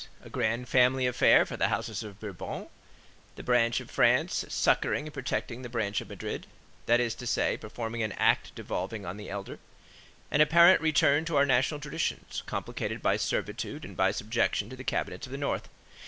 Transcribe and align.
A 0.23 0.31
grand 0.31 0.67
family 0.67 1.05
affair 1.05 1.45
for 1.45 1.57
the 1.57 1.67
house 1.67 2.01
of 2.01 2.19
Bourbon; 2.19 2.69
the 3.35 3.43
branch 3.43 3.79
of 3.79 3.91
France 3.91 4.43
succoring 4.49 5.05
and 5.05 5.13
protecting 5.13 5.61
the 5.61 5.69
branch 5.69 6.01
of 6.01 6.09
Madrid, 6.09 6.47
that 6.87 6.99
is 6.99 7.13
to 7.13 7.27
say, 7.27 7.55
performing 7.55 8.01
an 8.01 8.13
act 8.13 8.55
devolving 8.55 9.05
on 9.05 9.17
the 9.17 9.29
elder; 9.29 9.59
an 10.31 10.41
apparent 10.41 10.81
return 10.81 11.23
to 11.25 11.35
our 11.37 11.45
national 11.45 11.79
traditions, 11.79 12.41
complicated 12.47 13.03
by 13.03 13.15
servitude 13.15 13.85
and 13.85 13.95
by 13.95 14.09
subjection 14.09 14.71
to 14.71 14.75
the 14.75 14.83
cabinets 14.83 15.27
of 15.27 15.31
the 15.31 15.37
North; 15.37 15.65
M. 15.65 15.69